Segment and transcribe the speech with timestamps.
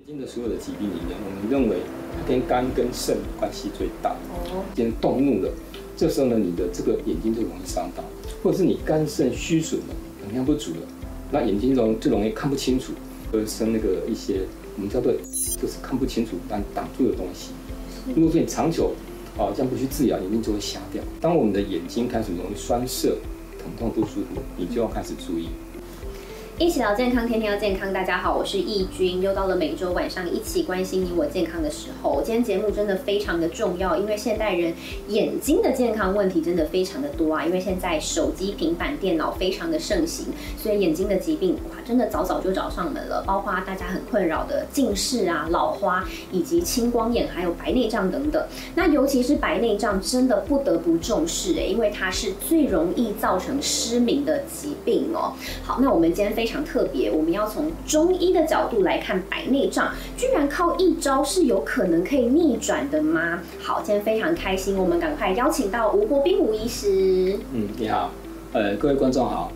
[0.00, 1.76] 眼睛的所有的疾病里面，我们认为
[2.16, 4.16] 它跟肝跟肾关系最大。
[4.32, 5.52] 哦，今天动怒了，
[5.94, 8.02] 这时候呢，你的这个眼睛就容易伤到，
[8.42, 10.88] 或者是你肝肾虚损了，能量不足了，
[11.30, 12.94] 那眼睛容就容易看不清楚，
[13.30, 14.40] 而生那个一些
[14.76, 17.50] 我们叫做就是看不清楚但挡住的东西。
[18.14, 18.94] 如果说你长久
[19.36, 21.04] 啊这样不去治疗，眼睛就会瞎掉。
[21.20, 23.18] 当我们的眼睛开始容易酸涩、
[23.62, 25.50] 疼痛不舒服，你就要开始注意。
[26.60, 27.90] 一起聊健康，天天要健康。
[27.90, 32.20] 大家好，我是易君，又到了每周晚上一起关心你我健康的时候。
[32.22, 34.74] 今天节目真的非常的重要，因为现代人
[35.08, 37.46] 眼睛的健康问题真的非常的多啊。
[37.46, 40.26] 因为现在手机、平板电脑非常的盛行，
[40.58, 43.24] 所以眼睛的疾病哇，真的早早就找上门了。
[43.26, 48.46] 包括大家很困扰的近视啊、老花，以及青光眼，还有白内障等等。
[48.74, 55.32] 那尤其是白内障，真的不得不重视哎，因为它是最容易造成失明的疾病哦。
[55.62, 56.49] 好，那我们今天非常。
[56.50, 63.40] 非常特别，我们要从中医的角度来看白内障，居然靠一招是有可能可以逆转的吗？
[63.60, 67.38] 好，今天非常开心，我们赶快邀请到吴国斌吴医师。
[67.52, 68.10] 嗯，你好，
[68.52, 69.52] 呃，各位观众好。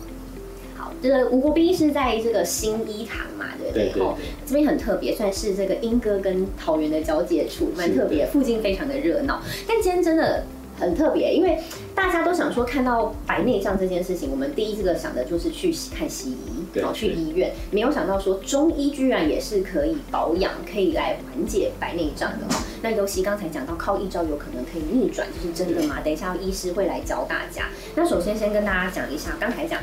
[0.77, 3.91] 好，这个吴国斌医师在这个新医堂嘛，对不对？
[3.91, 9.41] 对这边很特别，算是这个莺歌跟桃园的交界处，蛮特别，附近非常的热闹。
[9.67, 10.45] 但今天真的。
[10.77, 11.57] 很特别，因为
[11.93, 22.45] 大家都想说看到白内障这件事情，我们第一这个想的就是去看西医，好去医院，没有想到说中医居然也是可以保养，可以来缓解白内障的。
[22.81, 26.01] 那尤其刚才讲到靠一招有可能可以逆转，这是真的吗？
[26.03, 27.69] 等一下医师会来教大家。
[27.95, 29.79] 那首先先跟大家讲一下，刚才讲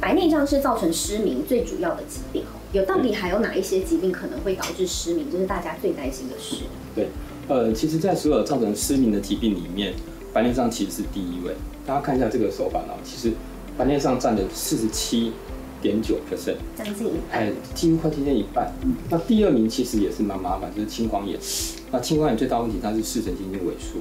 [0.00, 5.30] 白内障是造成失明最主要的疾病，有到底还有哪一些疾病可能会导致失明？
[5.30, 6.64] 这是大家最担心的事。
[6.96, 7.08] 对，
[7.48, 9.92] 呃，其实，在所有造成失明的疾病里面。
[10.32, 11.54] 白内障其实是第一位，
[11.86, 13.34] 大家看一下这个手法呢，其实
[13.76, 15.32] 白内障占了四十七
[15.82, 18.72] 点九 percent，将近一半，哎，几乎快接近一半。
[19.10, 21.38] 那第二名其实也是蛮麻烦，就是青光眼。
[21.90, 23.98] 那青光眼最大问题它是视神经萎缩，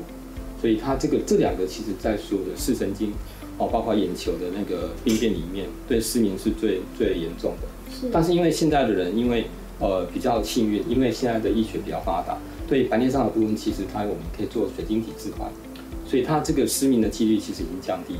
[0.62, 3.12] 所以它这个这两个其实在所有的视神经
[3.58, 7.68] 哦，包括眼球的那个病变里面，对失明是最最严重的。
[7.94, 8.10] 是。
[8.14, 9.48] 但是因为现在的人因为
[9.80, 12.38] 呃比较幸运，因为现在的医学比较发达，
[12.70, 15.52] 对白内障的部分其实它我们可以做水晶体置换。
[16.12, 18.20] 所以它这个失明的几率其实已经降低了，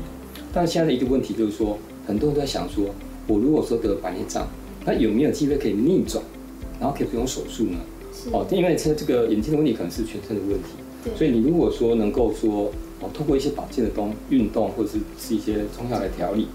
[0.50, 1.76] 但是现在的一个问题就是说，
[2.06, 2.86] 很多人都在想说，
[3.26, 4.48] 我如果说得白内障，
[4.86, 6.24] 那有没有机会可以逆转，
[6.80, 7.78] 然后可以不用手术呢？
[8.32, 10.70] 哦，因为这这个眼睛的问题可能是全身的问题，
[11.18, 16.48] 所以你如果说能够说，哦，通过一些保健的东运动或者是吃一些中药来调理，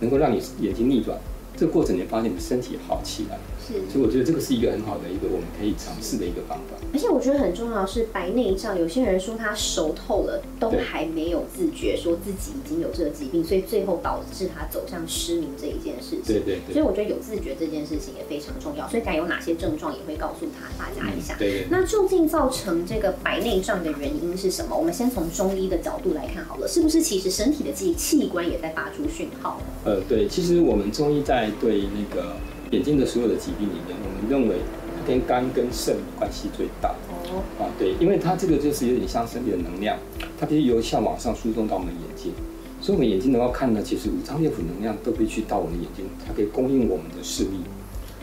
[0.00, 1.16] 能够让你眼睛逆转。
[1.56, 3.38] 这个过程你发现你的身体好起来，
[3.70, 6.76] 是，所以我觉得这个是一个很好的一个我们可以尝试的一个方法。
[6.92, 16.22] 而且我觉得很重要是白内障，有些人说他熟透了，都还没有自觉，说自己已经有这个疾病，所以最后导致他走向失明这一件事情。
[16.24, 16.60] 对对。
[16.72, 18.88] 所以我觉得有自觉这件事情也非常重要。
[18.88, 21.36] 所以该有哪些症状也会告诉他大家一下。
[21.38, 21.66] 对。
[21.70, 24.76] 那究竟造成这个白内障的原因是什么？
[24.76, 29.60] 我们先从中医的角度来看好了，是不是其实身体的器器官也在发出讯号？
[29.84, 32.36] 呃，对，其实我们中医在对那个
[32.70, 34.56] 眼睛的所有的疾病里面，我们认为
[34.96, 36.94] 它跟肝跟肾关系最大。
[37.24, 39.98] 哦，啊，对，因为它这个就是有点像身体的能量，
[40.38, 42.32] 它必须由下往上输送到我们的眼睛，
[42.80, 47.58] 所以我们眼睛能够看呢，其实五脏六腑能量都必须到我们的眼睛，它可以供应我们的视力。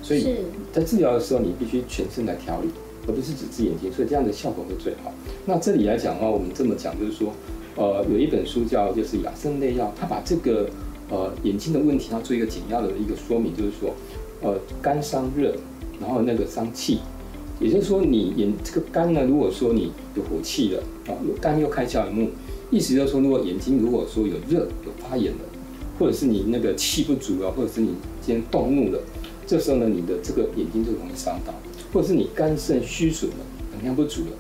[0.02, 0.38] 所以
[0.72, 2.70] 在治疗的时候，你必须全身来调理，
[3.06, 5.12] 而不是只治眼睛，所以这样的效果会最好。
[5.46, 7.34] 那这里来讲的话，我们这么讲就是说，
[7.76, 10.70] 呃，有一本书叫就是养生类药，它把这个。
[11.10, 13.96] 呃，眼睛的问题，它做一个简要的一个说明，就是说，
[14.42, 15.54] 呃，肝伤热，
[16.00, 17.00] 然后那个伤气，
[17.60, 22.30] 也就是说，你眼这个肝呢，如果说你有火气了，啊，肝又开窍于目，
[22.70, 25.40] 意思就是说，如果眼睛如果说有热有发炎了，
[25.98, 29.00] 或者是你那个气不足了，或者是你今天动怒了，
[29.48, 31.54] 这时候呢，你的这个眼睛就容易伤到，
[31.92, 33.38] 或者是你肝肾虚损了，
[33.74, 34.32] 能量不足了，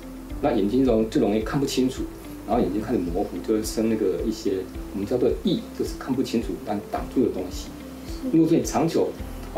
[0.41, 2.03] 那眼睛容就容易看不清楚。
[2.45, 4.59] 然后眼睛开始模糊，就会生那个一些
[4.93, 7.67] 我们叫做翳，就是看不清楚但挡住的东西。
[8.31, 9.09] 如果说你长久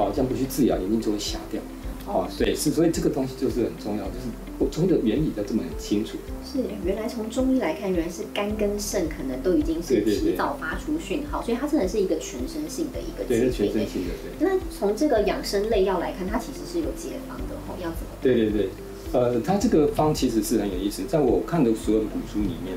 [0.05, 1.61] 啊这样不去治疗，眼睛就会瞎掉。
[2.07, 4.25] 哦，对，是，所以这个东西就是很重要，就是
[4.57, 6.17] 我中医的原理要这么很清楚。
[6.43, 14.13] 是，原来从中医来看，原来是肝跟肾可能都已经是提早发出讯号，所以它真的是一个全身性的一个对，是全身性的。
[14.23, 14.47] 对。
[14.47, 18.09] 那从这个养生类药来看，它其实是有解方的哦，要怎么？
[18.23, 18.69] 对对对。
[19.11, 22.75] 呃，它这个方其实是很有意思，在我看的所有的古书里面，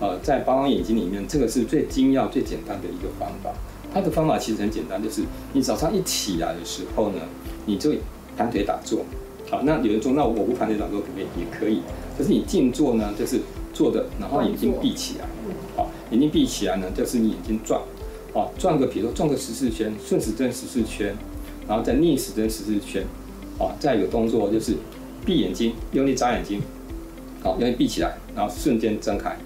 [0.00, 3.54] 呃，在保养眼睛里面，这个是最精要、最简单的一个方法。
[3.92, 5.22] 它的方法其实很简单，就是
[5.52, 7.20] 你早上一起来的时候呢，
[7.66, 7.92] 你就
[8.36, 9.04] 盘腿打坐。
[9.50, 11.26] 好，那有人说，那我不盘腿打坐可不可以？
[11.38, 11.82] 也可以。
[12.16, 13.40] 可是你静坐呢，就是
[13.74, 15.26] 坐着，然后眼睛闭起来。
[15.76, 17.80] 好，眼睛闭起来呢，就是你眼睛转，
[18.34, 21.14] 啊，转个，比如说转个十四圈，顺时针十四圈，
[21.68, 23.04] 然后再逆时针十四圈。
[23.58, 24.76] 啊，再一个动作就是。
[25.24, 26.60] 闭眼睛，用力眨眼睛，
[27.44, 29.36] 好，用力闭起来，然后瞬间睁开。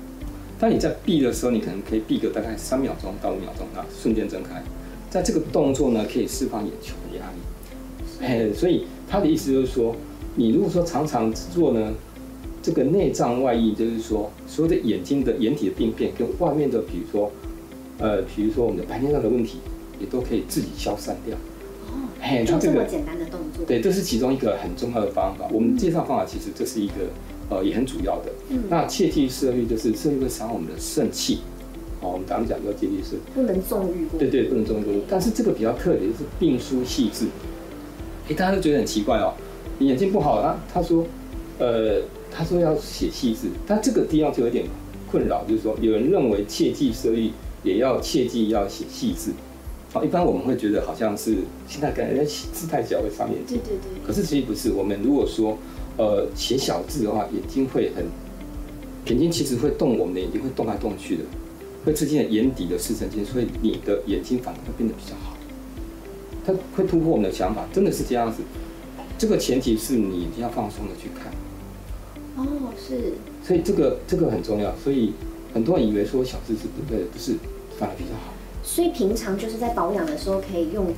[0.58, 4.62] 当你在闭的时候，你可能可以闭个大概三秒钟到五秒钟，啊，瞬间睁开。
[5.10, 8.24] 在这个动作呢，可以释放眼球的压力。
[8.24, 9.94] 哎，所以他的意思就是说，
[10.34, 11.92] 你如果说常常做呢，
[12.62, 17.30] 这个内脏外溢，就是说所有的眼睛的眼体的病变跟外面的，比如说，
[17.98, 19.58] 呃，比如说我们的白内障的问题，
[20.00, 21.36] 也都可以自己消散掉。
[21.36, 23.64] 哦，嘿，就这么简单的动作。
[23.66, 25.46] 对，这是其中一个很重要的方法。
[25.52, 26.94] 我们介绍方法其实这是一个。
[27.48, 28.32] 呃，也很主要的。
[28.48, 31.38] 嗯，那切忌色欲就是色欲会伤我们的肾气。
[32.00, 34.18] 好，我们刚刚讲叫戒忌是不能纵欲过。
[34.18, 34.94] 对对，不能纵欲过。
[35.08, 37.26] 但是这个比较特别，就是病书细致。
[38.28, 39.32] 哎，大家都觉得很奇怪哦，
[39.78, 40.58] 你眼睛不好啊？
[40.72, 41.06] 他说，
[41.58, 44.66] 呃，他说要写细致，但这个地方就有点
[45.10, 47.30] 困扰，就是说有人认为切忌色欲
[47.62, 49.30] 也要切记要写细致。
[49.92, 53.58] 好，一般我们会觉得好像是现在感觉字太小会伤眼睛。
[53.64, 54.06] 对对对。
[54.06, 55.56] 可是其实不是，我们如果说。
[55.96, 58.04] 呃，写小字的话，眼睛会很，
[59.06, 61.24] 眼睛其实会动，我们的眼睛会动来动去的，
[61.84, 65.36] 会刺激眼底的视神经，所以你的眼睛反而会变得比较好。
[66.44, 68.42] 它会突破我们的想法，真的是这样子。
[69.18, 71.32] 这个前提是你一定要放松的去看。
[72.36, 73.14] 哦，是。
[73.42, 75.14] 所以这个这个很重要，所以
[75.54, 77.36] 很多人以为说小字是不对的，不是，
[77.78, 78.34] 反而比较好。
[78.62, 80.92] 所以平常就是在保养的时候，可以用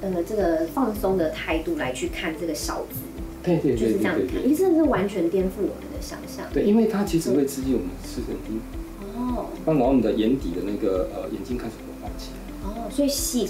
[0.00, 3.00] 呃这个放松的态度来去看这个小字。
[3.56, 6.46] 对对对对对，你真的是完全颠覆我们的想象。
[6.52, 8.60] 对，因为它其实会刺激我们视神经，
[9.16, 12.38] 哦，让我们的眼底的那个呃眼睛开始活化起来。
[12.64, 13.48] 哦，所以细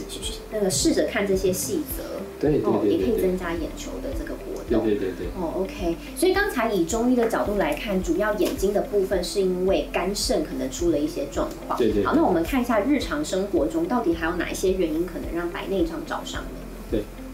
[0.53, 2.03] 那个试着看这些细则，
[2.39, 4.85] 对对对，也可以增加眼球的这个活动。
[4.85, 5.27] 对对对对。
[5.41, 5.97] 哦，OK。
[6.15, 11.77] 所以刚才以中医的角度来看，主要眼睛的部分是因为肝肾可能出了一些状况。
[11.79, 12.05] 对对。
[12.05, 16.68] 好，那我们看一下日常生活中到底还有哪一些原因可能让白内障找上门？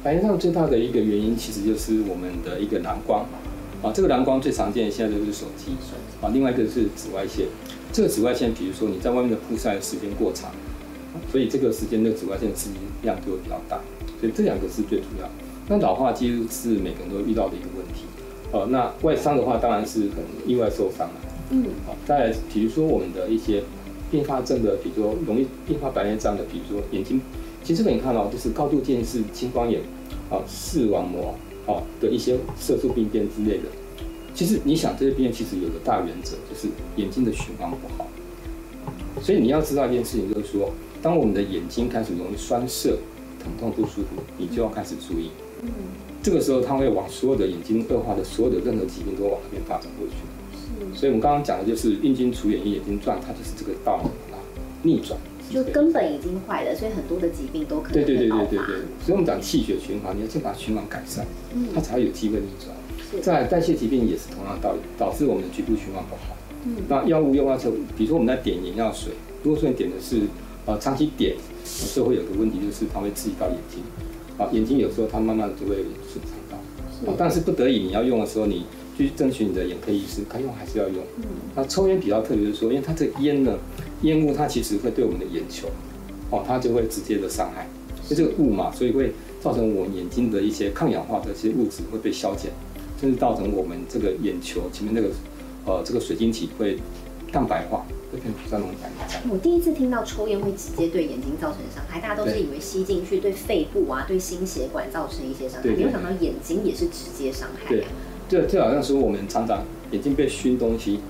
[0.04, 0.12] 对。
[0.12, 3.24] 白内障最大的一个原因，其实就是我们的一个蓝光
[3.82, 3.90] 啊。
[3.94, 5.72] 这个蓝光最常见的现在就是手机
[6.20, 6.28] 啊。
[6.34, 7.46] 另外一个是紫外线，
[7.90, 10.50] 这个紫外线，比如说你在外面的曝晒时间过长，
[11.32, 13.80] 所以这个时间的紫外线刺激量就会比较大。
[14.20, 15.28] 所以这两个是最主要。
[15.68, 18.04] 那老化几乎是每个人都遇到的一个问题。
[18.52, 21.14] 呃，那外伤的话，当然是很意外受伤了。
[21.48, 21.64] 嗯。
[21.86, 23.62] 好，再来，比如说我们的一些
[24.10, 27.18] 并发症的，比如说容易并发白内障的，比如说眼睛。
[27.64, 29.80] 其实可以看到，就是高度近视、青光眼、
[30.30, 31.34] 啊视网膜
[31.66, 33.64] 啊的一些色素病变之类的。
[34.34, 38.08] 其实你想，这些病变其实有个大原则，就是眼睛的循环不好。
[39.22, 42.98] 所以你要知道一件事情，就是说，当我们的眼睛开始容易酸涩、
[43.40, 45.30] 疼痛不舒服，你就要开始注意。
[45.62, 45.70] 嗯。
[46.20, 50.14] 这个时候，它会往所有的眼睛恶化的所有的任何疾病都往那边发展过去。
[50.92, 50.98] 是。
[50.98, 54.36] 所以我们刚刚讲的就是“运经除眼，眼睛转”，它就是这个道理啊，
[54.82, 55.16] 逆转。
[55.50, 58.76] 就根本已经坏了，所以很多的疾病都可能对对对对对对。
[59.04, 62.74] 所以我们讲气血循环，你要先把循环改善，嗯，它才会有机会逆转。
[63.22, 66.36] 在代谢疾病也是同样道理，导致我们的局部循环不好。
[66.64, 69.12] 嗯，那药物用完之后，比如说我们在点眼药水，
[69.42, 70.22] 如果说你点的是
[70.66, 73.82] 呃长期点，有时候会有个问题，就是它会刺激到眼睛，
[74.38, 75.76] 啊，眼睛有时候它慢慢的就会
[76.08, 76.56] 损伤到。
[76.90, 77.06] 是。
[77.16, 78.64] 但是不得已你要用的时候，你
[78.96, 81.04] 去争取你的眼科医师，该用还是要用。
[81.18, 81.24] 嗯。
[81.54, 83.58] 那抽烟比较特别是说，因为它这个烟呢。
[84.02, 85.66] 烟雾它其实会对我们的眼球，
[86.28, 87.66] 哦，它就会直接的伤害。
[88.02, 92.50] 所以这个雾嘛，所以会造成我们眼睛的一些抗氧化的一些物质会被消减，
[93.00, 95.08] 甚至造成我们这个眼球前面那个，
[95.64, 96.76] 呃，这个水晶体会
[97.32, 99.22] 蛋白化，会变比较容易白内障。
[99.30, 107.70] 我第一次听到抽烟会直接对眼睛造成伤害，大家都是以为吸进去对肺部啊、对心血管造成一些伤害，没有想到眼睛也是直接伤害。
[107.70, 107.84] 对，
[108.28, 111.00] 就就好像说我们常常眼睛被熏东西。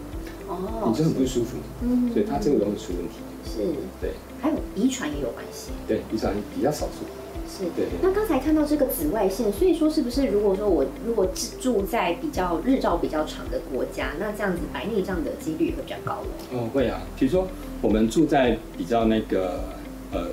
[0.47, 3.14] 哦，你就很不舒服，嗯，所以它这个容易出问题。
[3.47, 3.64] 是，
[3.99, 4.11] 对，
[4.42, 5.71] 还有遗传也有关系。
[5.88, 7.06] 对，遗传比较少数。
[7.49, 7.87] 是，对。
[8.02, 11.26] 那刚才看到这个紫外线，所以说是不是如果说我如果
[11.59, 16.26] 住在比较日照比较长的国家，那这样子白内障的几率会比较高了？
[16.52, 17.00] 哦，会啊。
[17.18, 17.49] 比如说
[17.80, 19.64] 我们住在比较那个
[20.12, 20.26] 呃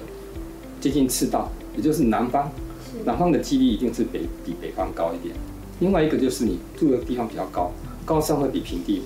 [0.82, 2.52] 接近赤道，也就是南方，
[3.06, 5.34] 南方的几率一定是北比北方高一点。
[5.82, 7.74] 另外一个就是你住的地方比较高，
[8.06, 9.02] 高山会比平地。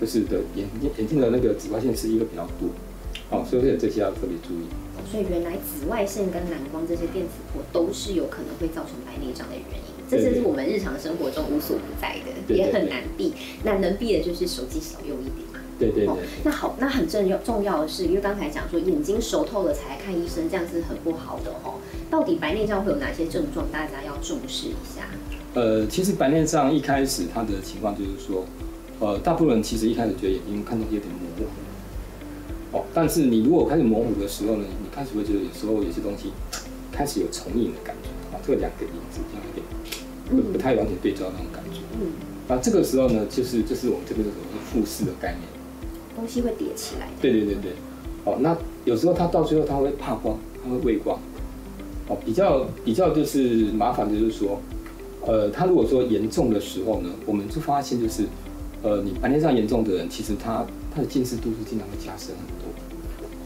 [0.00, 2.70] 就是的眼睛眼睛的那个紫外线刺激会比较多，
[3.30, 4.62] 哦，所以这些要特别注意。
[5.10, 13.32] 所以原来紫外线跟蓝光这些电磁波都是有可能会造成白内障的原因，这是我们日常生活中无所不在的，也很难避。
[13.64, 15.58] 那能避的就是手机少用一点嘛。
[15.80, 16.14] 对对对。
[16.44, 21.82] 那好，那很重要重要的是，因为刚才讲说眼睛熟透了才看医生，这样是很不好的哦。
[22.08, 23.66] 到底白内障会有哪些症状？
[23.72, 25.08] 大家要重视一下。
[25.58, 28.44] 呃，其实白内障一开始它的情况就是说。
[29.00, 36.32] 呃，大部分人其实一开始觉得眼睛看东西有点模糊，哦，但是你如果开始模糊的时候呢，你开始会觉得有时候有些东西
[36.90, 39.64] 开始有重影的感觉，啊，这两个影子这样一点，
[40.28, 42.10] 不不太完全对焦那种感觉，嗯，
[42.48, 44.34] 那这个时候呢，就是就是我们这个什么
[44.66, 45.42] 复视的概念，
[46.16, 47.06] 东西会叠起来。
[47.22, 47.70] 对对对对，
[48.24, 51.20] 哦，那有时候它到最后它会怕光，它会畏光，
[52.08, 54.60] 哦，比较比较就是麻烦，就是说，
[55.28, 58.24] 呃，他如果说严重的时候呢，我们就发现就是，
[58.82, 62.66] 呃，你白内障严重的人，其实他他的近视度数经常会加深很多。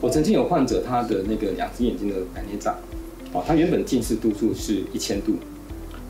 [0.01, 2.77] 我曾经有患者，他的那个两只眼睛的白内障，
[3.33, 5.35] 哦，他原本近视度数是一千度，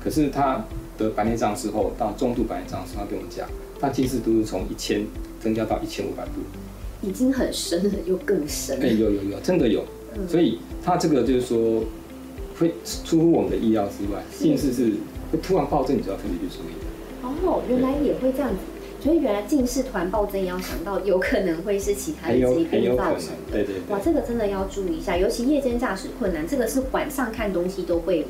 [0.05, 0.63] 可是他。
[0.99, 3.49] 得白内障之后，到中度白内障的时候，他跟我讲，
[3.81, 5.07] 他近视度数从一千
[5.41, 6.43] 增加到一千五百度，
[7.01, 8.79] 已经很深了，又更深。
[8.79, 9.87] 哎，有有有，真的有。
[10.29, 11.83] 所以他这个就是说，
[12.59, 12.75] 会
[13.07, 14.93] 出乎我们的意料之外，近视是
[15.33, 16.73] 会突然暴增，你就要特别去注意。
[17.23, 18.59] 哦，原来也会这样子，
[19.01, 23.53] 所以原来近视突然暴增，也要想到有可能会是其他的疾病造成的。
[23.53, 23.77] 对对。
[23.89, 28.27] 哇，这个真的要注意一下，尤其夜间驾驶困难，这个是晚上看东西都会。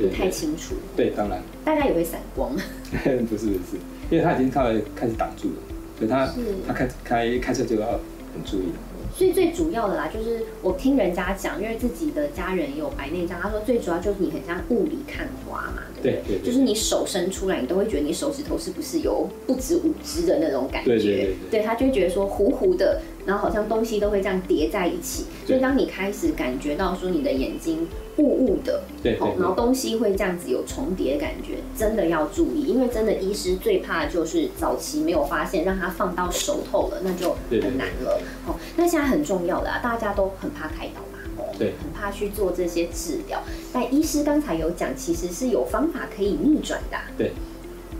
[0.00, 0.76] 不太清楚。
[0.94, 1.42] 对，当然。
[1.64, 2.52] 大家也会散光。
[3.28, 3.76] 不是不是，
[4.10, 5.54] 因为他已经开开始挡住了，
[5.98, 6.32] 所以他
[6.68, 8.66] 他开开开车就要很注意。
[9.14, 16.38] 所以最主要的啦，就是我听人家讲，因为自己的家人有白内障，他说最主要就是你很像雾里看花嘛，对不对？
[16.40, 20.96] 就是你手伸出来，你都会觉得你手指头是不是有不止五只的那种感觉？
[20.96, 21.34] 对对对。
[21.50, 25.24] 对他就会觉得说糊糊的，然后好像东西都会这样叠在一起。
[25.46, 27.86] 所以当你开始感觉到说你的眼睛
[28.16, 38.20] 雾雾的，对，然后东西会这样子有重叠感觉，真的要注意，因为真的医师最怕的就是早期没有发现，让它放到熟透了，那就很难了。
[38.44, 43.42] 好，那现在很重要的啊，大家都很怕开刀嘛，对，很怕去做这些治疗。
[43.72, 46.98] 但医师刚才有讲，其实是有方法可以逆转的。
[47.16, 47.32] 对，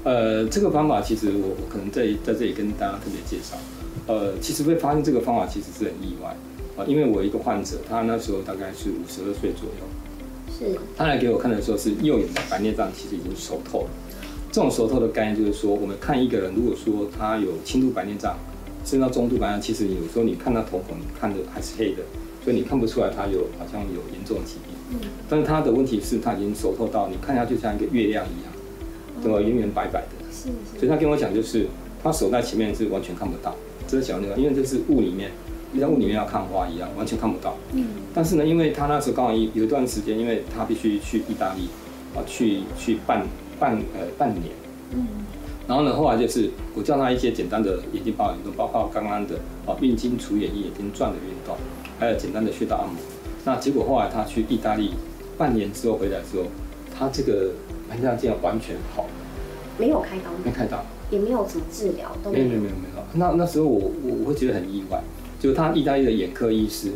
[0.05, 3.57] 呃，这个方法其实我我可能在在这里跟大家特别介绍。
[4.12, 6.37] 呃，其实会发现这个方法其实是很意外
[6.76, 9.83] 啊，因为我一个患者，他那时候大概是五十二岁左右，
[10.59, 13.90] 是，他来给我看的时候是右眼的白内障其实已经熟透了。
[14.50, 18.37] 这种熟透的概念就是说，我们看一个人，如果说他有轻度白内障，
[18.85, 22.02] 甚至到中度白内障，其实有时候你看他瞳孔，你看的还是黑的，
[22.45, 24.75] 所以你看不出来他有好像有严重的疾病。
[24.90, 25.09] 嗯。
[25.26, 28.52] 但是他的问题是，他已经熟透到你看下去像一个月亮一样，
[29.23, 29.40] 对吧？
[29.40, 30.26] 圆圆白白的。
[30.31, 30.78] 是是。
[30.81, 31.66] 所以他跟我讲，就是
[32.02, 33.57] 他手在前面是完全看不到。
[33.92, 35.30] 遮小那个，因为这是雾里面，
[35.72, 37.54] 你在雾里面要看花一样，完全看不到。
[37.75, 37.84] 嗯。
[38.14, 41.68] 但是呢，因为他那时候刚好一有一段时间，因为他必须去意大利，
[42.16, 43.26] 啊，去去半
[43.61, 44.46] 半呃半年。
[44.92, 45.06] 嗯。
[45.68, 49.34] 然后呢，后来就是我教他一些简单的眼睛保养运动，包括刚刚的
[49.66, 51.54] 啊运睛除眼液、眼睛转的运动，
[52.00, 52.96] 还有简单的穴道按摩。
[53.44, 54.92] 那结果后来他去意大利
[55.37, 56.44] 半年之后回来之后，
[56.96, 57.50] 他这个
[57.90, 59.04] 白内障竟然完全好。
[59.78, 60.30] 没有开刀。
[60.44, 60.82] 没开刀。
[61.12, 63.04] 也没有什么治疗，都没有没有没有没有。
[63.12, 64.99] 那那时候我我我会觉得很意外，
[65.38, 66.90] 就是他意大利的眼科医师，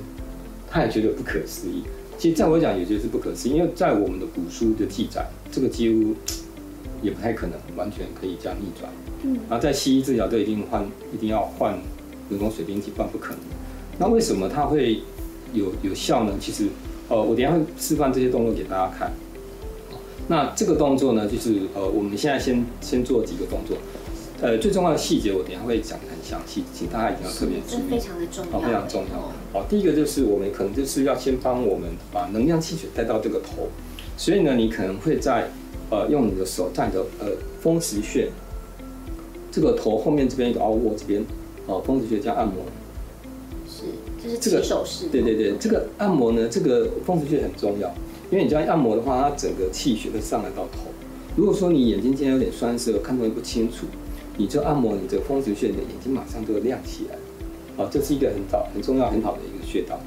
[0.71, 1.85] 他也觉得不可思议。
[2.17, 6.15] 其实在我讲也觉得是不可思议，因为在我们的古书的记载，这个几乎
[7.03, 8.91] 也不太可能完全可以这样逆转。
[9.23, 9.39] 嗯。
[9.51, 10.83] 然后在西医治疗都一定换
[11.15, 11.79] 一定要换
[12.31, 13.41] 人工水晶体，不然不可能。
[13.99, 15.03] 那为什么它会
[15.53, 16.33] 有有效呢？
[16.41, 16.69] 其实，
[17.11, 19.13] 呃，我等下会示范这些动作给大家看。
[20.29, 23.77] 那这个动作呢，就是呃，我们现在先先做几个动作。
[24.43, 29.33] 呃，最重要的细节我等下会讲得很详细，请大家一定要特别注意，非常的重要，非常重要。
[29.53, 33.69] 好，第一个就是我们可能就是要先帮我们把能量气血带到这个头，
[34.19, 35.49] 所以呢，你可能会在
[35.89, 37.29] 呃用你的手在你的呃
[37.63, 38.29] 风池穴
[39.51, 41.25] 这个头后面这边一个凹窝这边，
[41.67, 42.57] 哦，风池穴这样按摩，
[43.67, 43.85] 是，
[44.23, 45.07] 这是起手式。
[45.07, 47.89] 对对对，这个按摩呢，这个风池穴很重要，
[48.31, 50.91] 因为你这样按摩的话，它整个气血会上来到头。
[51.37, 53.87] 如果说你眼睛今天有点酸涩，看东西不清楚。
[54.37, 57.17] 你就按摩你这个风池穴，你的眼睛马上就会亮起来，
[57.77, 59.99] 好，这是一个很早、很重要、很好的一个穴道。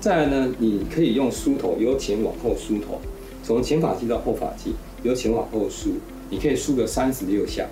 [0.00, 3.00] 再来呢，你可以用梳头，由前往后梳头，
[3.42, 5.94] 从前发际到后发际，由前往后梳，
[6.30, 7.66] 你可以梳个三十六下。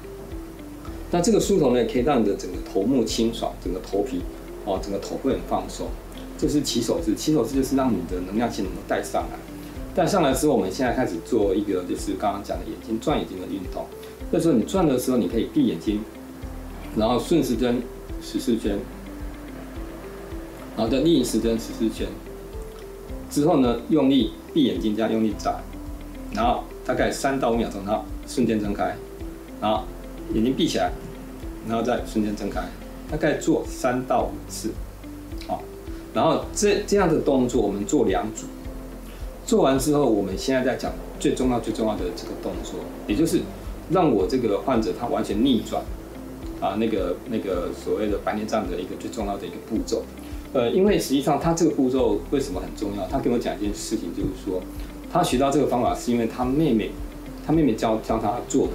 [1.13, 4.23] 那这个梳头呢，可以让你的整个头目清爽，整个头皮，
[4.65, 5.87] 哦，整个头会很放松。
[6.37, 9.39] 这是起手式，起手式就是让你的能量线能够带上来。
[9.95, 13.87] 带上来之后，我们现在开始做一个就是刚刚讲的眼睛转眼睛的运动。
[14.33, 16.01] 这时候你转的时候，你可以闭眼睛，
[16.97, 17.81] 然后顺时针
[18.21, 18.77] 十四圈，
[20.77, 22.09] 然后再逆时针十四圈。
[23.31, 25.61] 之后呢，用力闭眼睛，这样用力眨，
[26.35, 28.97] 然后大概三到五秒钟，然后瞬间睁开，
[29.61, 29.85] 然后
[30.35, 30.91] 眼睛闭起来，
[31.69, 32.61] 然后再瞬间睁开，
[33.11, 34.71] 大概做三到五次，
[35.47, 35.63] 好。
[36.13, 38.47] 然后这这样的动作，我们做两组。
[39.47, 43.41] 做完之后，我们现在在讲最重要、最重要的这个动作，也就是。
[43.91, 45.83] 让我这个患者他完全逆转，
[46.61, 50.03] 啊，那个那个所谓的白内障的一个最重要的一个步骤，
[50.53, 53.07] 呃，因为实际上他这个步骤为什么很重要？
[53.09, 54.61] 他跟我讲一件事情，就是说
[55.13, 56.91] 他学到这个方法是因为他妹妹，
[57.47, 58.73] 他妹妹教教他做的，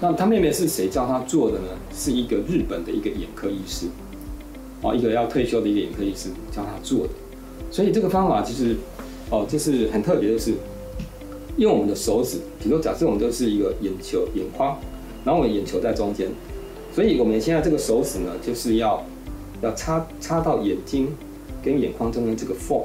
[0.00, 1.68] 那他妹妹是谁教他做的呢？
[1.92, 3.86] 是一个日本的一个眼科医师，
[4.82, 7.12] 哦，一个要退休的一个眼科医师教他做的。
[7.70, 8.76] 所以这个方法其实，
[9.30, 10.54] 哦，就是很特别的是，
[11.58, 14.78] 用我们的手指，比如说假设我们就是一个眼球眼眶，
[15.24, 16.28] 然后我们眼球在中间，
[16.94, 19.04] 所以我们现在这个手指呢，就是要
[19.60, 21.08] 要插插到眼睛
[21.62, 22.80] 跟眼眶中间这个缝，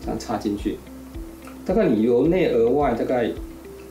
[0.00, 0.78] 这样插进去。
[1.66, 3.30] 大概你由内而外大概，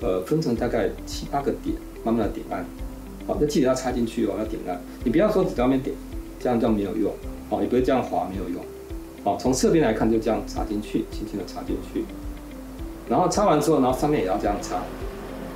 [0.02, 2.66] 呃，分成大概七八个点，慢慢的点按。
[3.28, 4.82] 好，那记得要插进去哦，要点按。
[5.04, 5.96] 你不要说只在外面点，
[6.40, 7.14] 这样这样没有用。
[7.50, 8.64] 好，也不会这样滑没有用。
[9.26, 12.06] 好，从侧边来看就这样插进去，轻轻的插进去。
[13.10, 14.84] 然后擦完之后，然后上面也要这样擦。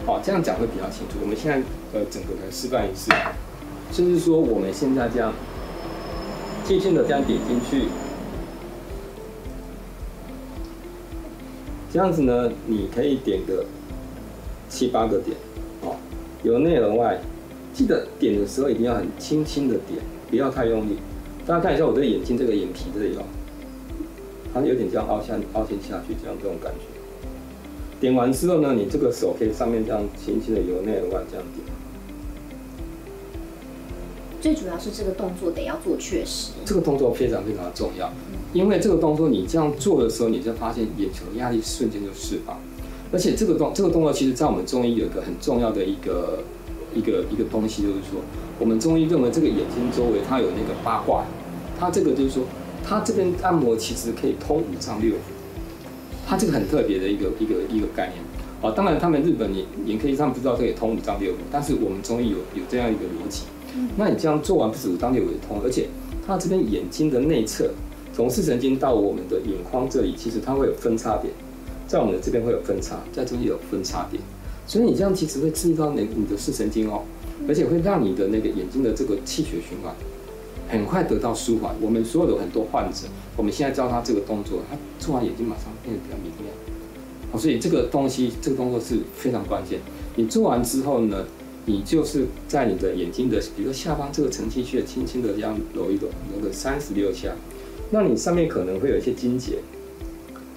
[0.06, 1.16] 好，这样讲会比较清楚。
[1.22, 1.58] 我们现在
[1.94, 3.12] 呃整个来示范一次，
[3.92, 5.32] 就是说我们现在这样，
[6.66, 7.88] 轻轻的这样点进去。
[11.92, 13.64] 这样子呢，你可以点个
[14.68, 15.38] 七八个点，
[15.84, 15.96] 哦，
[16.42, 17.22] 由内而外，
[17.72, 20.98] 记得点的时候一定要很轻轻的点，不要太用力。
[21.46, 23.24] 大家看一下我的眼睛这个眼皮这里哦，
[24.54, 26.93] 它有点这样凹下凹陷下去，这样这种感觉。
[28.04, 31.66] 点完之后呢，你这个手可以上面这样轻轻的由内而外这样点。
[34.42, 36.52] 最主要是这个动作得要做确实。
[36.66, 38.12] 这个动作非常非常的重要。
[38.52, 42.60] 因为这个动作你这样做的时候，你就发现眼球压力瞬间就释放，
[43.14, 46.44] 而且这个动这个动作，其实在我们中医有一个很重要的一个
[46.94, 48.20] 一个一个东西，就是说，
[48.60, 51.24] 我们中医认为这个眼睛周围它有那个八卦，
[51.80, 52.44] 它这个就是说，
[52.84, 55.33] 它这边按摩其实可以通五脏六腑，
[56.28, 58.24] 它这个很特别的一个一个一个概念。
[58.62, 63.44] 啊，当然他们日本眼眼科医生不知道这个通五脏六腑，但是我们中医有有这样一个逻辑。
[63.98, 65.88] 那你这样做完，不止五脏六腑通，而且
[66.26, 67.70] 它这边眼睛的内侧。
[68.16, 71.34] 从视神经到我们的眼眶这里，其实它会有分叉点，
[71.88, 74.22] 在我们的这边会有分叉，在这里有分叉点，
[74.68, 77.02] 所以你这样其实会刺激到你你的视神经哦，
[77.48, 79.92] 而且会让你的那个眼睛的这个气血循环
[80.74, 81.76] 很快得到舒缓。
[81.80, 83.08] 我们所有的很多患者，
[83.38, 86.52] 我们现在教他这个动作，他做完眼睛马上变得比较明亮。
[87.32, 89.80] 好，所以这个东西这个动作是非常关键。
[90.16, 91.26] 你做完之后呢，
[91.66, 97.34] 你就是在你的眼睛的，比如说下方这个承泣穴，轻轻的这样揉一揉，揉个三十六下。
[97.92, 99.60] 那你上面可能会有一些筋结，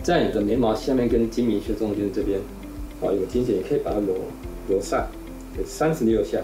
[0.03, 2.41] 在你的眉毛下面跟睛明穴中间这边，
[3.01, 4.15] 哦，有筋结，你可以把它揉
[4.69, 5.09] 揉散，
[5.65, 6.41] 三十六下。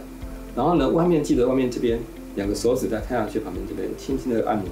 [0.54, 1.98] 然后呢，外面记得外面这边
[2.34, 4.66] 两个手指在太阳穴旁边这边轻轻的按摩，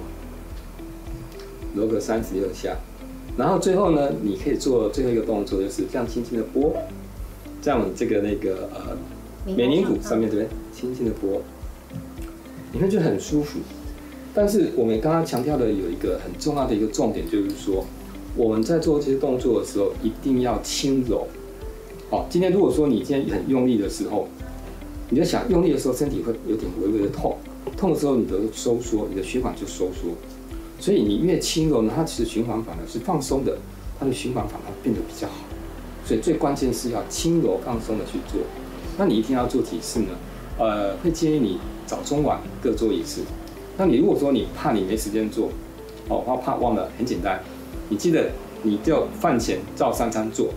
[1.75, 2.77] 揉个三十六下。
[3.37, 6.75] 然后最后呢，你可以做最后一个动作，就是这样轻轻的拨，
[7.61, 8.97] 在我们这个那个呃
[9.55, 11.41] 眉棱骨上面这边轻轻的拨，
[12.73, 13.59] 你会觉得很舒服。
[14.33, 17.85] 但是我们刚刚强调的有一个很重要的一个重点，就是说
[18.35, 21.27] 我们在做这些动作的时候一定要轻柔。
[22.09, 24.27] 好，今天如果说你今天很用力的时候，
[25.09, 27.37] 你就想用力的时候身体会有点微微的痛，
[27.77, 30.11] 痛的时候你的收缩，你的血管就收缩。
[30.79, 33.57] 所以你越轻柔呢，它其实循环反而是放松的，
[33.99, 35.33] 它的循环反而变得比较好。
[36.03, 38.41] 所以最关键是要轻柔放松的去做。
[38.97, 40.07] 那你一天要做几次呢？
[40.57, 43.21] 呃，会建议你早中晚各做一次。
[43.77, 45.49] 那你如果说你怕你没时间做，
[46.09, 47.41] 哦，怕怕忘了，很简单，
[47.89, 48.31] 你记得
[48.63, 50.49] 你就饭前照三餐做，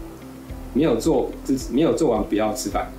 [0.73, 1.31] 没有做，
[1.71, 2.90] 没有做完不要吃饭。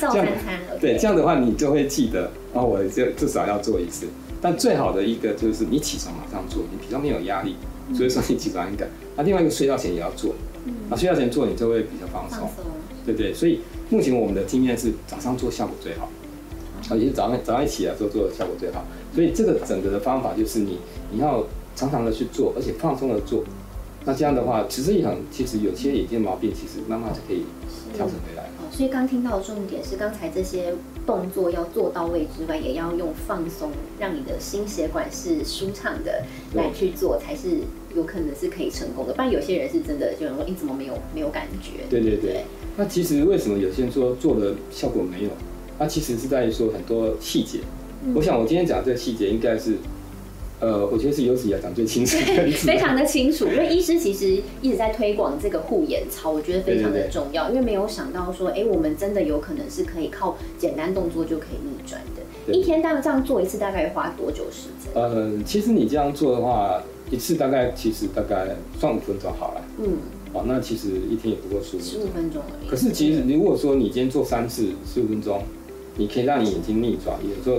[0.00, 0.60] 照三餐。
[0.80, 4.06] 对，这样的话你就会记得，哦，我就至少要做一次。
[4.40, 7.56] 但最好的一个就是你起床马上做，你比较没有压力，
[7.94, 8.88] 所以说你起床很赶。
[9.16, 10.34] 那另外一个睡觉前也要做，
[10.90, 12.48] 那睡觉前做你就会比较放松，
[13.04, 13.32] 对不对？
[13.32, 16.08] 所以目前我们的经验是早上做效果最好。
[16.88, 20.78] 啊，也是早上早上一起来做做的效果最好，所以这个整个的方法就是你
[21.10, 23.42] 你要常常的去做，而且放松的做，
[24.04, 27.44] 那这样的话，持之以恒，其实有些眼睛毛病其实慢慢就可以
[27.92, 28.45] 调整回来。
[28.66, 30.74] 哦，所以刚听到的重点是，刚才这些
[31.06, 36.24] 动作要做到位之外，也要用放松，让你的心血管是舒畅的
[36.54, 37.60] 来去做，才是
[37.94, 39.12] 有可能是可以成功的。
[39.12, 41.84] 不然有些人是真的就说，你怎么没有没有感觉？
[41.88, 42.44] 对对对。
[42.76, 45.30] 那其实为什么有些人说做的效果没有？
[45.78, 47.60] 那其实是在于说很多细节，
[48.14, 49.74] 我想我今天讲这个细节应该是，
[50.58, 52.16] 呃，我觉得是有史以来讲最清楚，
[52.64, 53.46] 非常的清楚。
[53.46, 57.50] 因为医师其实一直在推广这个护眼操，我觉得非常的重要。
[57.50, 62.52] 因为没有想到说，哎，我们真的有可能是可以靠简单动作就可以逆转的。
[62.54, 64.90] 一天大概这样做一次，大概花多久时间？
[64.94, 69.62] 呃，其实你这样做的话，一次大概其实大概算五分钟好了。
[69.78, 69.98] 嗯。
[70.32, 72.70] 好，那其实一天也不过十五十五分钟而已。
[72.70, 75.42] 可是其实如果说你今天做三次十五分钟。
[75.98, 77.56] 你可以让你眼睛逆转，有时候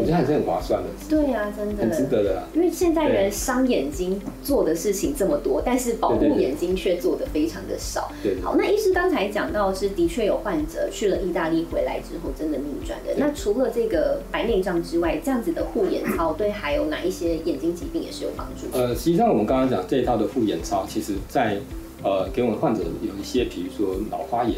[0.00, 0.88] 我觉得还是很划算的。
[1.08, 2.42] 对呀，真的很值得的。
[2.54, 8.10] 因为现在人伤眼睛做的事情这么多，但是保护眼睛却做的非常的少。
[8.22, 8.40] 对。
[8.42, 13.14] 好，那医师刚才讲到是的确有患者去了意大利回来之后真的逆转的。
[13.16, 18.66] 那除了这个白内障之外，这样子的护眼操对还有哪一些眼睛疾病也是有帮助？
[18.76, 21.58] 呃，实际上我们刚刚讲这一套的护眼操，其实在
[22.02, 24.56] 呃给我们患者有一些，比如说老花眼。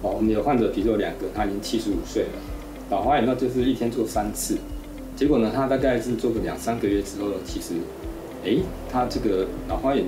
[0.00, 2.28] 哦，我们有患者，比如说两个，他已经七十五岁了，
[2.90, 4.56] 老花眼那就是一天做三次，
[5.14, 7.74] 结果呢，他大概是做个两三个月之后，其实，
[8.44, 8.56] 哎，
[8.90, 10.04] 他这个老花眼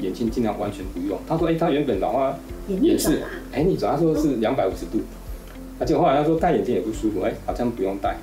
[0.00, 1.18] 眼镜尽量完全不用。
[1.28, 2.36] 他说，哎，他原本老花
[2.68, 5.02] 眼是，哎，你主要说是两百五十度，
[5.78, 8.16] 而且后来他说戴眼镜也不舒服，哎，好像不用戴，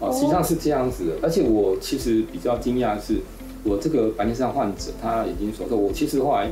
[0.00, 1.12] 哦，实际上是这样子的。
[1.22, 3.18] 而且我其实比较惊讶的是，
[3.64, 6.48] 我这个白内障患者，他已经说说，我其实后来。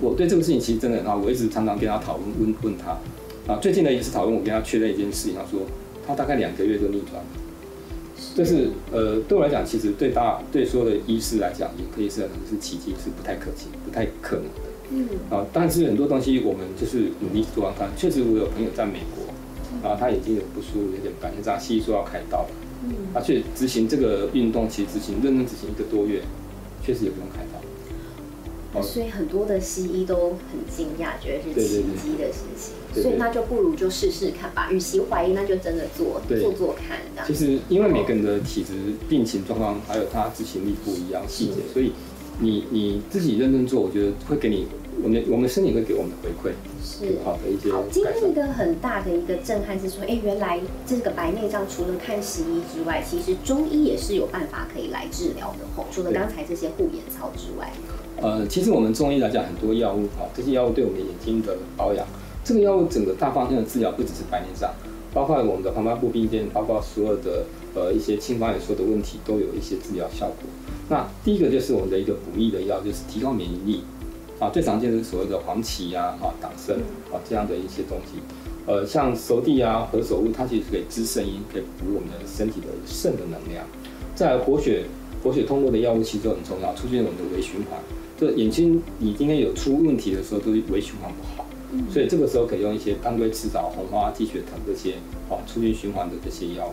[0.00, 2.92] 我对这个事情其实真的很好，我一直常常跟他讨论，问问他。
[3.52, 5.62] 啊，最近呢一次讨论，我跟他确认一件事情，他说
[6.08, 7.28] 他大概两个月就逆转了。
[8.34, 14.70] 这是呃，对我来讲，其实对大对所有的医师来讲，也可以是可能是奇迹，是不太可行、不太可能的。
[14.90, 15.08] 嗯。
[15.28, 17.90] 啊，但是很多东西我们就是努力做看看。
[17.96, 19.26] 确实，我有朋友在美国，
[19.82, 22.46] 然后他眼睛有不舒服，有点白内障，西医说要开刀。
[22.84, 22.94] 嗯。
[23.12, 26.22] 他去执行这个运动，其实执行认真执行一个多月，
[26.82, 27.42] 确实也不用开
[28.78, 28.86] 刀。
[28.86, 33.02] 所以很多的西医都很惊讶，觉得是奇迹的事情。
[33.02, 34.68] 所以那就不如就试试看吧。
[34.72, 36.98] 与其怀疑，那就真的做做做看。
[37.26, 38.72] 其实因为每个人的体质、
[39.08, 41.92] 病情状况，还有他执行力不一样，细节，所以
[42.40, 44.66] 你你自己认真做，我觉得会给你，
[45.02, 47.70] 我们我们身体会给我们的回馈，是好的一些。
[47.70, 55.66] 好，今天一个很大的一个震撼是说，哎，原来这个白内障除了看西医之外，其实中医也是有办法可以来治疗的。
[55.76, 57.70] 吼，除了刚才这些护眼操之外。
[58.20, 62.04] 呃，其实我们中医来讲，很多药物啊，这些药物对我们眼睛的保养，
[62.42, 64.72] 这个药物整个大方向的治疗不只是白内障，
[65.14, 70.50] 包括我们的黄斑部病变，包括所有的呃一些青光眼所的问题，都有一些治疗效果。
[70.88, 73.82] 那第一个就是我们的一个补益的药，就是提高免疫力
[74.40, 76.74] 啊，最常见的是所谓的黄芪呀、啊党参
[77.12, 78.18] 啊这样的一些东西。
[78.66, 83.64] 呃，像熟地啊、何首乌，它其实可以滋肾阴，可以补我们的身体的肾的能量。
[84.14, 84.84] 在活血
[85.22, 87.78] 活血通络的药物其实都很重要，促进我们的微循环。
[88.18, 91.46] 这眼睛你今天有出问题的时候，都是微循环不好，
[91.88, 94.94] 所以这个时候可以用一些当归、赤枣、红花、鸡血藤这些
[95.28, 96.72] 哦，促进循环的这些药物。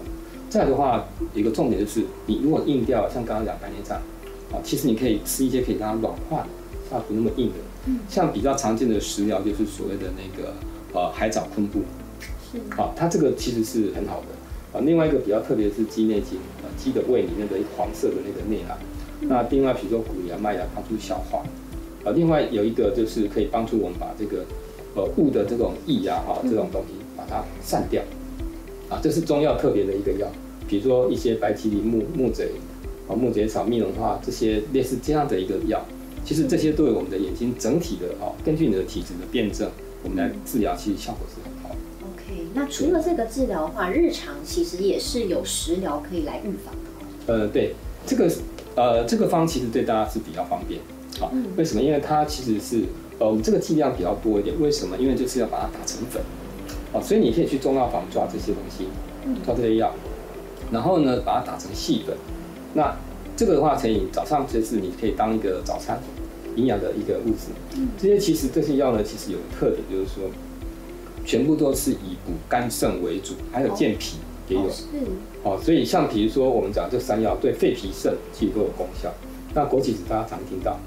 [0.50, 1.06] 再的话，
[1.36, 4.00] 一个重点就是，你如果硬掉，像刚刚讲白内障，
[4.52, 6.50] 啊，其实你可以吃一些可以让它软化的，
[6.90, 7.92] 它不那么硬的。
[8.10, 10.52] 像比较常见的食疗就是所谓的那个
[10.94, 11.82] 呃海藻昆布，
[12.52, 14.80] 是啊，它这个其实是很好的。
[14.80, 18.76] 啊，另外一个比较特别是鸡内金，啊，鸡的胃里面的黄色的那个内囊。
[19.22, 21.44] 那另外，比如说谷芽、麦芽帮助消化，
[22.04, 24.46] 啊，另外有一个就是可以帮助我们把这个
[24.94, 28.04] 呃物的这种液啊哈这种东西把它散掉，
[28.90, 30.28] 啊，这是中药特别的一个药，
[30.68, 32.52] 比如说一些白麒麟、木木贼
[33.08, 35.84] 啊、木贼草、蜜龙花这些类似这样的一个药，
[36.24, 39.72] 其实这些对我们的眼睛整体的啊，根据你的体质的辩证，
[40.04, 41.76] 我们来治疗，其实效果是很好。
[42.14, 47.34] OK，那除了这个治疗的话，日常其实也是有食疗可以来预防的。
[47.34, 47.74] 呃，对，
[48.06, 48.30] 这个。
[48.76, 50.82] 呃，这个方其实对大家是比较方便，
[51.20, 51.82] 好，为什么？
[51.82, 52.84] 因为它其实是，
[53.20, 54.54] 呃，我们这个剂量比较多一点。
[54.60, 54.98] 为什么？
[54.98, 56.22] 因为就是要把它打成粉，
[56.92, 58.88] 哦，所以你可以去中药房抓这些东西，
[59.46, 59.94] 抓这些药，
[60.72, 62.18] 然后呢，把它打成细粉。
[62.74, 62.94] 那
[63.38, 66.00] 这个的话，可以早上就是你可以当一个早餐，
[66.58, 67.80] 营养的一个物质。
[67.98, 70.30] 这些其实这些药呢，其实有个特点，就是说，
[71.26, 74.18] 全部都是以补肝肾为主，还有健脾。
[74.48, 74.70] 也有，哦，
[75.64, 79.14] 所以像比如说我们讲这三药对肺脾肾其实都有功效。
[79.54, 80.78] 那枸杞子大家常听到，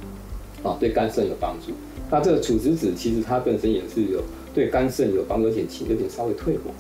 [0.63, 1.73] 啊，对肝肾有帮助。
[2.11, 6.71] 那这个楚子子其实它本身也是有对肝肾有帮助，有点轻，有点稍微退火。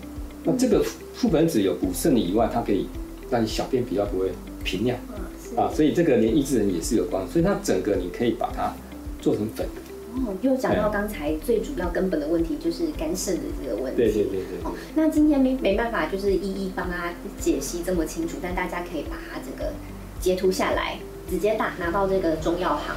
[0.45, 0.85] 那这个
[1.17, 2.87] 覆盆子有补肾以外，它可以
[3.31, 4.31] 让你小便比较不会
[4.65, 4.97] 频尿，
[5.57, 7.27] 啊，所以这个连益智人也是有关。
[7.29, 8.75] 所以它整个你可以把它
[9.21, 9.67] 做成粉。
[10.27, 13.97] 哦，又讲到刚才最主要根本的问题，就是肝肾的这个问题。
[13.97, 14.59] 对对对对。
[14.65, 19.73] 哦，那今天没没办法，就是一一帮他解析这么清楚，但大家可以把它这个
[20.21, 20.99] 截图下来，
[21.31, 22.97] 直接打拿到这个中药行，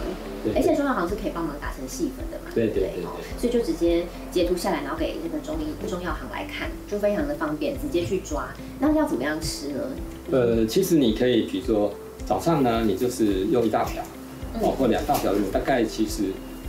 [0.55, 2.51] 而且中药行是可以帮忙打成细粉的嘛。
[2.55, 3.03] 对对对。
[3.37, 8.49] 所以就直接截图下来，然后给这个中医中药行来看，就非常的方便，直接去抓。
[8.79, 9.79] 那要怎么样吃呢？
[10.31, 11.93] 呃，其实你可以，比如说
[12.25, 14.03] 早上呢，你就是用一大瓢，
[14.61, 16.23] 哦，或两大瓢，大概其实。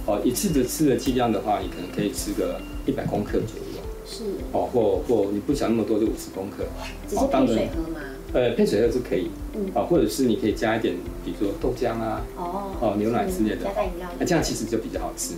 [0.06, 3.80] 哦，一次的吃的剂量的话，你可能可以吃个一百公克左右。
[4.04, 4.24] 是。
[4.52, 6.64] 哦，或或你不想那么多，就五十公克。
[7.08, 8.00] 只是配水喝吗？
[8.32, 9.30] 呃，配水喝是可以。
[9.54, 9.70] 嗯。
[9.74, 13.64] 啊，或者是你可以加一点，比如说豆浆啊，哦，哦，牛奶之类的。
[13.64, 14.16] 加在饮料里。
[14.18, 15.34] 那这样其实就比较好吃。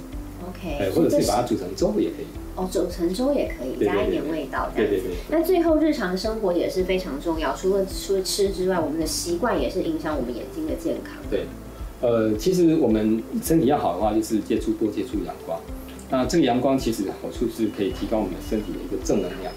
[0.48, 0.78] OK。
[0.78, 2.26] 呃，或者是把它煮成粥也可以。
[2.56, 4.96] 哦，煮成粥也可以，加一点味道这样子。
[4.96, 5.16] 对对对。
[5.28, 11.14] 那最后日常生活也是非常重要，除了除了吃之外，我们的习惯也是影响我们眼睛的健康。
[11.28, 11.46] 对，
[12.00, 15.58] 呃，其实我们身体要好的话，就是接触多接触阳光。
[16.10, 19.52] 那这个阳光其实好处是可以提高我们身体的一个正能量。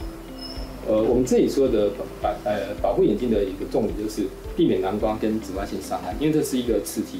[0.87, 1.89] 呃，我们这里说的
[2.21, 4.23] 保呃保护眼睛的一个重点就是
[4.55, 7.19] 避免蓝光跟紫外线伤害，因为这是一个刺激。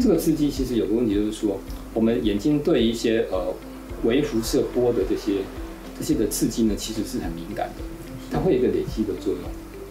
[0.00, 1.58] 这个刺激其实有个问题就是说，
[1.92, 3.52] 我们眼睛对一些呃
[4.04, 5.38] 微辐射波的这些
[5.98, 7.82] 这些的刺激呢，其实是很敏感的，
[8.30, 9.42] 它会有一个累积的作用。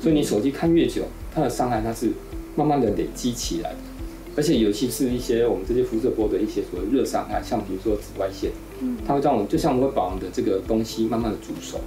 [0.02, 1.04] 所以你手机看越久，
[1.36, 2.12] 它的伤害它是
[2.56, 3.78] 慢慢的累积起来的。
[4.40, 8.50] 而且尤其是一些我们这些辐射波的一些所谓热伤害，像比如说紫外线，
[8.80, 11.78] 嗯它会让我们就像我们会把我们的这个东西慢慢的煮熟。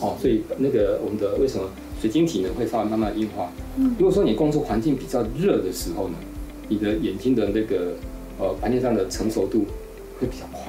[0.00, 1.68] 哦，所以那个我们的为什么
[2.00, 3.50] 水晶体呢会稍微慢慢硬化？
[3.76, 6.14] 嗯如果说你工作环境比较热的时候呢，
[6.70, 7.92] 你的眼睛的那个
[8.38, 9.66] 呃白内障的成熟度
[10.18, 10.62] 会比较快。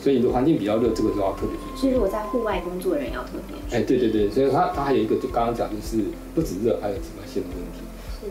[0.00, 1.80] 所以你的环境比较热，这个就要特别注意。
[1.80, 3.76] 所以如果在户外工作人要特别。
[3.76, 6.04] 哎，对对对，所以它它还有一个就刚刚讲就是
[6.36, 7.82] 不止热，还有紫外线的问题。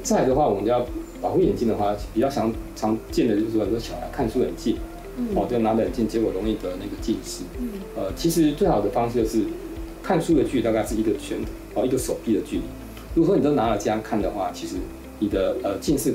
[0.01, 0.85] 再来的话，我们要
[1.23, 4.75] 保护眼睛的话，比较常常见的就是说很多小孩看书很近，
[5.33, 7.43] 哦，就拿着眼镜，结果容易得那个近视。
[7.59, 7.69] 嗯。
[7.95, 9.39] 呃，其实最好的方式就是。
[10.05, 11.37] 看书的距离大概是一个拳
[11.73, 12.63] 头哦，一个手臂的距离。
[13.15, 14.75] 如果说你都拿了这样看的话，其实
[15.19, 16.13] 你的呃近视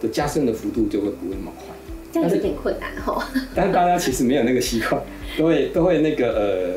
[0.00, 1.74] 的加深的幅度就会不会那么快。
[2.12, 3.20] 这样有点困难哦。
[3.52, 5.02] 但是大家其实没有那个习惯，
[5.36, 6.74] 都会都会那个呃，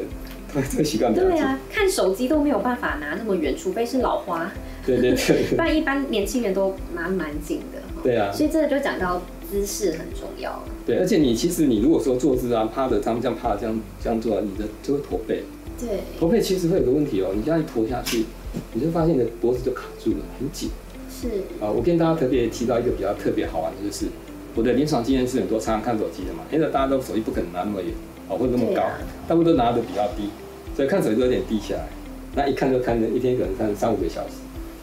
[0.71, 1.13] 这个习惯。
[1.13, 4.51] 对啊，看手机都没有办法拿那么远，除非是老花。
[4.85, 5.43] 对对对。
[5.55, 7.81] 不然一般年轻人都拿蛮紧的。
[8.03, 8.31] 对啊。
[8.31, 10.63] 所以这个就讲到姿势很重要。
[10.85, 15.43] 对，而且你其实你如果说坐姿啊，趴着，他们这样趴这样这样做，你的就会驼背。
[15.79, 18.25] 对，驼背其实会有个问题哦，你这样一驼下去，
[18.73, 20.69] 你就发现你的脖子就卡住了，很紧。
[21.09, 21.27] 是
[21.61, 24.07] 啊，我跟大家特别提到一个比较特别好玩的，就是
[24.55, 27.93] 我的临床经验是很多常常看手机的嘛，现在大家都手机不可能拿那么远，
[28.27, 28.83] 哦，或者那么高，
[29.27, 30.29] 大部分都拿的比较低，
[30.75, 31.87] 所以看手机都有点低下来，
[32.35, 34.35] 那一看就看一天可能看三五个小时，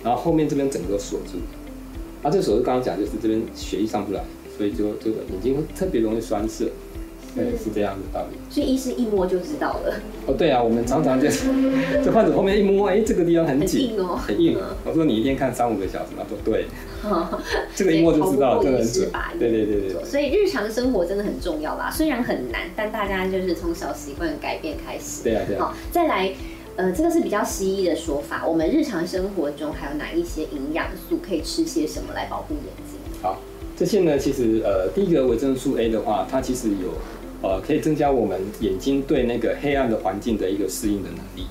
[0.03, 1.39] 然后后面这边整个都锁住，
[2.23, 4.23] 啊，这锁住刚刚讲就是这边血液上不来，
[4.57, 6.67] 所以就这个眼睛会特别容易酸涩。
[7.35, 8.39] 对，是这样的道理。
[8.49, 9.93] 所以医师一摸就知道了。
[10.25, 11.45] 哦，对啊，我们常常就是，
[12.03, 14.59] 这患者后面一摸，哎，这个地方很紧，很硬哦，很硬。
[14.87, 16.65] 我说你一天看三五个小时，他说对，
[17.75, 19.11] 这个一摸就知道，真的很准。
[19.39, 20.05] 对对对对。
[20.05, 25.23] 所以日常生活真的很重要啦，虽然很难，但大家就是从小习惯改变开始。
[25.23, 25.67] 对啊对啊。
[25.67, 26.33] 好，再来，
[26.77, 32.99] 呃，这个是比较西医的说法，我们日常生活中还有哪一些营养素可以吃些什么来保护眼睛？
[33.23, 33.41] 好，
[33.77, 36.93] 这些呢，其实呃，第一个维生素 A 的话，它其实有。
[37.43, 41.47] 呃，可以增加我们眼睛对那个黑暗的环境的一个适应的能力。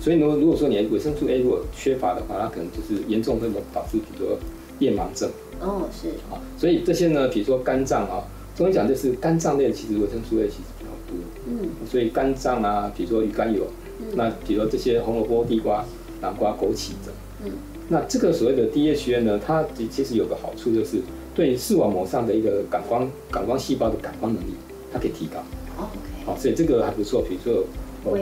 [0.00, 4.36] 所以呢，如果说你维生素 A 如果缺乏的话，它可能就是严重会导致，比如说
[4.78, 5.28] 夜盲症。
[5.60, 6.08] 哦，是。
[6.30, 8.24] 啊，所以这些呢，比如说肝脏啊，
[8.56, 11.18] 中医讲就是肝脏类其实维生素类其实比较多。
[11.46, 11.68] 嗯。
[11.90, 13.66] 所以肝脏啊，比如说鱼肝油，
[14.14, 15.84] 那比如说这些红萝卜、地瓜、
[16.20, 17.14] 南瓜、枸杞等。
[17.44, 17.52] 嗯。
[17.88, 20.98] 那这个所谓的 DHA 呢，它其实有个好处就是
[21.34, 24.54] 对视网膜上的一个感光感光细胞的感光能力。
[24.90, 25.38] 它可以提高
[25.76, 25.90] ，OK，
[26.24, 27.20] 好，所以这个还不错。
[27.20, 27.62] 比如说，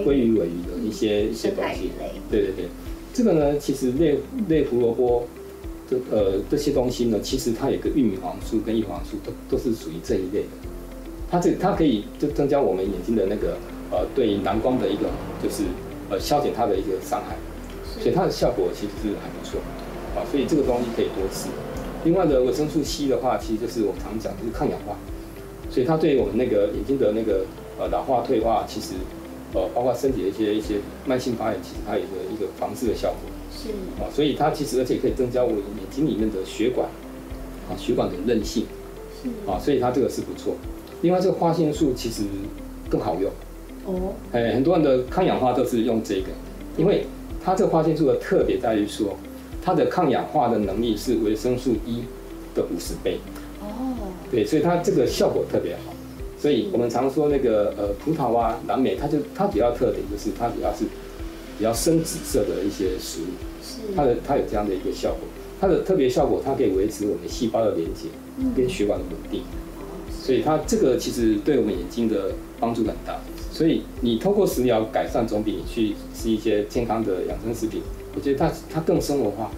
[0.05, 1.93] 鲑鱼、尾鱼的一些一些东西，
[2.29, 2.65] 对对对，
[3.15, 5.29] 这个呢，其实类类胡萝卜，
[5.89, 10.49] 这呃这些东西呢，其实它有个玉米黄素跟叶黄素，都都是属于这一类的。
[11.31, 13.57] 它这它可以就增加我们眼睛的那个
[13.91, 15.09] 呃对蓝光的一个
[15.43, 15.65] 就是
[16.11, 17.37] 呃消减它的一个伤害，
[18.01, 19.61] 所以它的效果其实是还不错，
[20.15, 21.49] 啊，所以这个东西可以多吃。
[22.05, 24.97] 另外的维生素 C 的话，其实就是我们常讲就是抗氧化。
[25.69, 27.45] 所以它对我们那个眼睛的那个
[27.79, 28.95] 呃老化退化，其实
[29.53, 33.19] 呃包括身体的一些一些慢性发炎，其实它有一个一个防治的效果。
[33.57, 36.87] 是啊，所以它其实而且可以增加我眼睛里面的血管
[37.69, 38.67] 啊血管的韧性。
[39.23, 40.55] 是啊，所以它这个是不错。
[41.01, 42.23] 另外这个花青素其实
[42.91, 43.31] 更好用。
[43.87, 44.13] 哦。
[44.33, 46.29] 哎，很多人的抗氧化都是用这个，
[46.77, 47.07] 因为
[47.43, 49.17] 它这个花青素的特别在于说，
[49.63, 52.05] 它的抗氧化的能力是维生素 E
[52.55, 53.19] 的五十倍
[53.61, 53.67] 哦。
[54.31, 55.95] 对，所以它这个效果特别好，
[56.39, 60.85] 所以我们常说那个呃葡萄啊、蓝莓，它就它主要特点就是它主要是
[61.57, 63.27] 比较深紫色的一些食物，
[63.63, 65.21] 是它的它有这样的一个效果，
[65.61, 68.09] 它的特别效果，它可以维持我们细胞的连接
[68.55, 69.43] 跟血管的稳定，
[70.23, 77.83] 所以它这个其实对我们眼睛的帮助很大，所以你通过食疗改善，总比你去吃一些健康的养生食品，
[78.15, 79.51] 我觉得它它更生活化，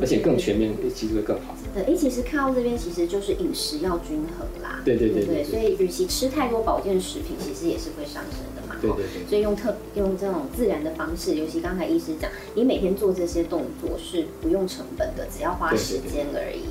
[0.00, 1.54] 而且更全面，其实会更好。
[1.74, 4.80] 对哎，其实看到这边，其实就是饮食要均衡啦。
[4.82, 5.44] 对对对对。
[5.44, 8.55] 所以，与其吃太多保健食品，其实也是会上升的嘛。
[8.80, 9.26] 对对对。
[9.28, 16.62] 所以用特用这种自然的方式，尤其刚才医师讲，你每天做这些动作是不用成本的，只要花时间而已。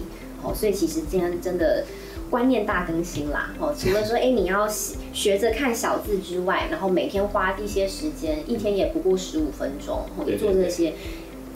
[0.43, 1.85] 哦，所以其实今天真的
[2.29, 10.93] 观念大更新啦，哦，除了说哎你要学着看小字之外，然后每天花一些时间，一天也不过十五分钟，哦，做这些。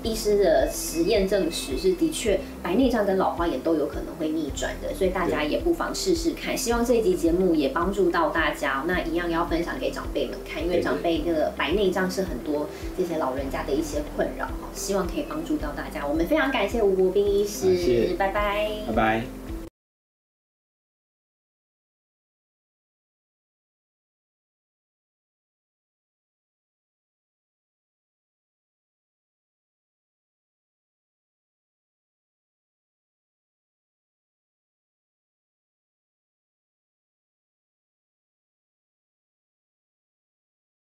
[0.03, 6.57] 医师的实验证实是的确白内障跟老花眼都有可能会逆转的，所以大家也不妨试试看。
[6.57, 8.83] 希望这一集节目也帮助到大家。
[8.87, 14.69] 那一样要分享给长辈们看，因为长辈这个白内障是很多这些老人家的一些困扰哈。
[14.73, 16.05] 希望可以帮助到大家。
[16.07, 19.38] 我们非常感谢吴国斌医师，拜拜，拜拜。